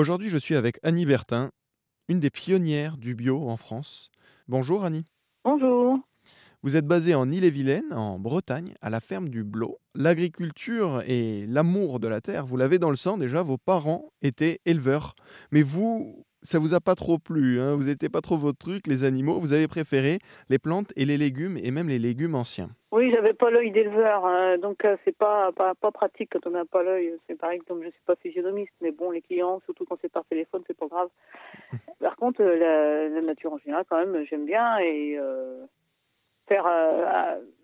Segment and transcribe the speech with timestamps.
[0.00, 1.50] Aujourd'hui, je suis avec Annie Bertin,
[2.08, 4.10] une des pionnières du bio en France.
[4.48, 5.04] Bonjour Annie.
[5.44, 5.98] Bonjour.
[6.62, 9.76] Vous êtes basée en Ille-et-Vilaine, en Bretagne, à la ferme du Blot.
[9.94, 14.60] L'agriculture et l'amour de la terre, vous l'avez dans le sang déjà, vos parents étaient
[14.64, 15.16] éleveurs.
[15.50, 18.86] Mais vous, ça vous a pas trop plu, hein vous n'étiez pas trop votre truc,
[18.86, 20.18] les animaux, vous avez préféré
[20.48, 22.70] les plantes et les légumes, et même les légumes anciens.
[22.92, 26.50] Oui, j'avais pas l'œil d'éleveur, hein, donc euh, c'est pas, pas, pas pratique quand on
[26.50, 27.12] n'a pas l'œil.
[27.28, 30.24] C'est pareil comme je suis pas physionomiste, mais bon, les clients, surtout quand c'est par
[30.24, 31.08] téléphone, c'est pas grave.
[32.00, 35.66] Par contre, euh, la, la, nature en général, quand même, j'aime bien et euh,
[36.48, 37.04] faire euh,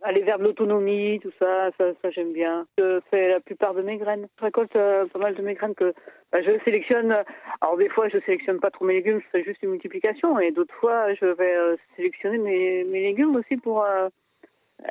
[0.06, 2.66] aller vers de l'autonomie, tout ça, ça, ça j'aime bien.
[2.78, 4.28] Je fais la plupart de mes graines.
[4.38, 5.92] Je récolte euh, pas mal de mes graines que
[6.32, 7.14] bah, je sélectionne.
[7.60, 10.74] Alors des fois, je sélectionne pas trop mes légumes, fais juste une multiplication, et d'autres
[10.74, 13.84] fois, je vais euh, sélectionner mes, mes légumes aussi pour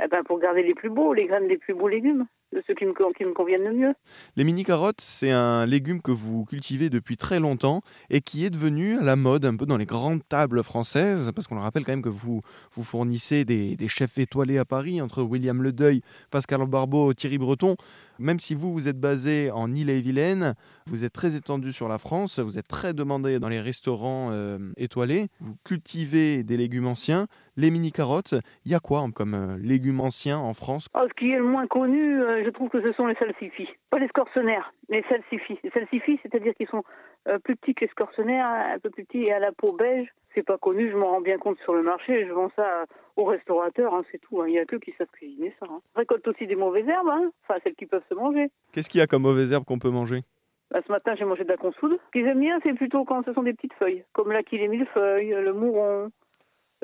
[0.02, 2.74] eh ben, pour garder les plus beaux, les graines des plus beaux légumes de ceux
[2.74, 3.94] qui me, qui me conviennent le mieux.
[4.36, 8.98] Les mini-carottes, c'est un légume que vous cultivez depuis très longtemps et qui est devenu
[8.98, 11.92] à la mode un peu dans les grandes tables françaises, parce qu'on le rappelle quand
[11.92, 12.42] même que vous,
[12.74, 16.02] vous fournissez des, des chefs étoilés à Paris, entre William Ledeuil,
[16.32, 17.76] Pascal Barbeau, Thierry Breton.
[18.18, 20.54] Même si vous, vous êtes basé en Ille-et-Vilaine,
[20.88, 24.58] vous êtes très étendu sur la France, vous êtes très demandé dans les restaurants euh,
[24.78, 30.00] étoilés, vous cultivez des légumes anciens, les mini-carottes, il y a quoi comme euh, légumes
[30.00, 30.88] anciens en France?
[30.94, 33.70] Oh, Ce qui est le moins connu, euh, je trouve que ce sont les salsifis.
[33.90, 35.60] Pas les scortionnaires, les salsifis.
[35.64, 36.84] Les salsifis, c'est-à-dire qu'ils sont
[37.28, 40.08] euh, plus petits que les scortionnaires, un peu plus petits et à la peau beige.
[40.34, 42.26] C'est pas connu, je m'en rends bien compte sur le marché.
[42.28, 44.42] Je vends ça aux restaurateurs, hein, c'est tout.
[44.42, 44.48] Hein.
[44.48, 45.68] Il n'y a que qui savent cuisiner ça.
[45.70, 45.82] Hein.
[45.94, 47.32] Je récolte aussi des mauvaises herbes, hein.
[47.44, 48.50] enfin celles qui peuvent se manger.
[48.74, 50.24] Qu'est-ce qu'il y a comme mauvaises herbes qu'on peut manger?
[50.72, 51.98] Bah, ce matin, j'ai mangé de la consoude.
[52.08, 55.30] Ce que j'aime bien, c'est plutôt quand ce sont des petites feuilles, comme et millefeuille,
[55.30, 56.12] le mouron,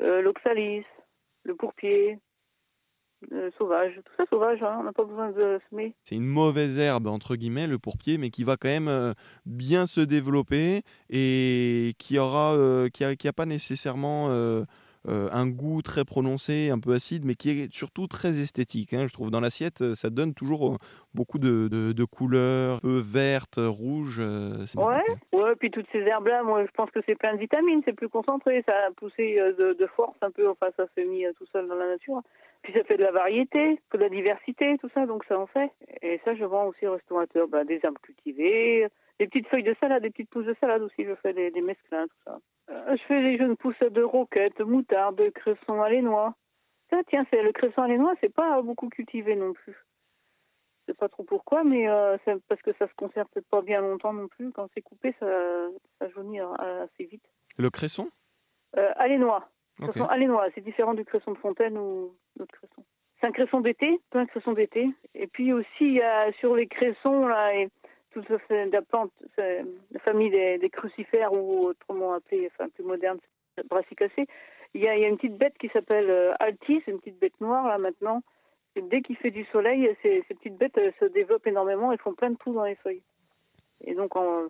[0.00, 0.84] euh, l'oxalis,
[1.44, 2.18] le pourpier,
[3.32, 5.94] euh, sauvage, tout ça sauvage, hein, on n'a pas besoin de semer.
[6.04, 9.14] C'est une mauvaise herbe, entre guillemets, le pourpier, mais qui va quand même euh,
[9.46, 14.28] bien se développer et qui aura, euh, qui qui a pas nécessairement
[15.08, 18.94] euh, euh, un goût très prononcé, un peu acide, mais qui est surtout très esthétique.
[18.94, 20.78] Hein, je trouve dans l'assiette, ça donne toujours
[21.14, 24.20] beaucoup de, de, de couleurs, un peu vertes, rouges.
[24.20, 27.92] ouais, ouais, puis toutes ces herbes-là, moi je pense que c'est plein de vitamines, c'est
[27.92, 31.46] plus concentré, ça a poussé de, de force un peu, enfin ça s'est mis tout
[31.52, 32.22] seul dans la nature.
[32.62, 35.70] Puis ça fait de la variété, de la diversité, tout ça, donc ça en fait.
[36.00, 37.48] Et ça, je vends aussi aux restaurateurs.
[37.48, 38.86] Bah, des herbes cultivées,
[39.18, 41.60] des petites feuilles de salade, des petites pousses de salade aussi, je fais des, des
[41.60, 42.38] mesclins, tout ça.
[42.70, 46.34] Euh, je fais des jeunes pousses de roquettes, de moutarde, de cresson alénois.
[46.90, 49.76] Ça, tiens, c'est le cresson alénois, c'est pas beaucoup cultivé non plus.
[50.86, 53.62] Je sais pas trop pourquoi, mais euh, c'est parce que ça se conserve peut-être pas
[53.62, 54.50] bien longtemps non plus.
[54.52, 55.26] Quand c'est coupé, ça,
[55.98, 57.24] ça jaunit assez vite.
[57.56, 58.08] Le cresson?
[58.76, 59.48] Euh, Alénois.
[59.78, 59.90] Okay.
[59.90, 62.84] Cresson alénois, c'est différent du cresson de fontaine ou d'autres cressons.
[63.18, 64.90] C'est un cresson d'été, plein de cressons d'été.
[65.14, 67.68] Et puis aussi, il y a sur les cressons, là, et
[68.12, 73.18] toute la plante, la famille des, crucifères, ou autrement appelée, enfin plus moderne,
[73.68, 74.26] brassicacée,
[74.74, 77.76] il y, a, une petite bête qui s'appelle euh, Altis, une petite bête noire, là,
[77.76, 78.22] maintenant.
[78.74, 82.30] Et dès qu'il fait du soleil, ces, petites bêtes se développent énormément et font plein
[82.30, 83.02] de poux dans les feuilles.
[83.82, 84.46] Et donc, en,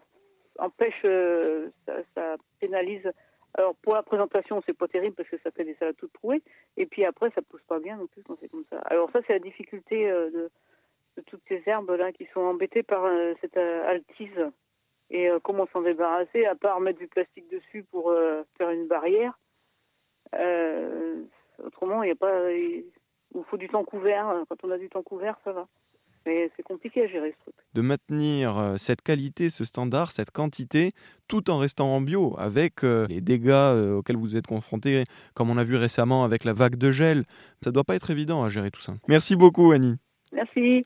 [0.60, 3.10] en pêche, euh, ça, ça pénalise
[3.54, 6.42] alors pour la présentation, c'est pas terrible parce que ça fait des salades toutes trouées.
[6.76, 8.78] Et puis après, ça pousse pas bien non plus quand c'est comme ça.
[8.86, 10.50] Alors ça, c'est la difficulté euh, de,
[11.16, 14.50] de, toutes ces herbes là qui sont embêtées par euh, cette euh, altise.
[15.10, 18.14] Et comment s'en débarrasser à part mettre du plastique dessus pour
[18.56, 19.38] faire une barrière.
[21.62, 22.50] autrement, il n'y a pas.
[22.50, 24.42] Il faut du temps couvert.
[24.48, 25.68] Quand on a du temps couvert, ça va.
[26.26, 27.54] Mais c'est compliqué à gérer ce truc.
[27.74, 30.92] De maintenir euh, cette qualité, ce standard, cette quantité,
[31.26, 35.50] tout en restant en bio, avec euh, les dégâts euh, auxquels vous êtes confrontés, comme
[35.50, 37.24] on a vu récemment avec la vague de gel.
[37.62, 38.94] Ça ne doit pas être évident à gérer tout ça.
[39.08, 39.96] Merci beaucoup, Annie.
[40.32, 40.84] Merci.